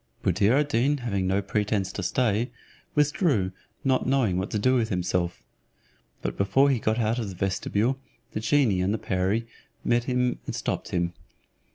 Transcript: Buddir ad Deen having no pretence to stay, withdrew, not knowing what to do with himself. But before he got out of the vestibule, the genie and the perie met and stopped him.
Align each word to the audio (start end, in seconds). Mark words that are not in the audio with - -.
Buddir 0.23 0.53
ad 0.55 0.69
Deen 0.69 0.97
having 0.97 1.27
no 1.27 1.43
pretence 1.43 1.91
to 1.91 2.01
stay, 2.01 2.49
withdrew, 2.95 3.51
not 3.83 4.07
knowing 4.07 4.39
what 4.39 4.49
to 4.49 4.57
do 4.57 4.73
with 4.73 4.89
himself. 4.89 5.43
But 6.23 6.37
before 6.39 6.71
he 6.71 6.79
got 6.79 6.97
out 6.97 7.19
of 7.19 7.29
the 7.29 7.35
vestibule, 7.35 7.99
the 8.31 8.39
genie 8.39 8.81
and 8.81 8.95
the 8.95 8.97
perie 8.97 9.45
met 9.85 10.07
and 10.07 10.39
stopped 10.49 10.89
him. 10.89 11.13